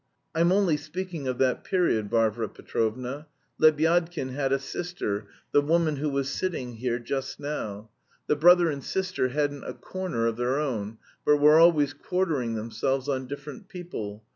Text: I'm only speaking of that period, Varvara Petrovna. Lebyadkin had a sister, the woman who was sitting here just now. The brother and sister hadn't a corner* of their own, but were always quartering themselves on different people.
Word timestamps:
I'm 0.33 0.51
only 0.51 0.77
speaking 0.77 1.27
of 1.27 1.37
that 1.37 1.63
period, 1.63 2.09
Varvara 2.09 2.49
Petrovna. 2.49 3.27
Lebyadkin 3.61 4.29
had 4.31 4.51
a 4.51 4.57
sister, 4.57 5.27
the 5.51 5.61
woman 5.61 5.97
who 5.97 6.09
was 6.09 6.27
sitting 6.27 6.77
here 6.77 6.97
just 6.97 7.39
now. 7.39 7.91
The 8.25 8.35
brother 8.35 8.71
and 8.71 8.83
sister 8.83 9.27
hadn't 9.27 9.63
a 9.63 9.75
corner* 9.75 10.25
of 10.25 10.37
their 10.37 10.59
own, 10.59 10.97
but 11.23 11.37
were 11.37 11.59
always 11.59 11.93
quartering 11.93 12.55
themselves 12.55 13.07
on 13.07 13.27
different 13.27 13.67
people. 13.69 14.23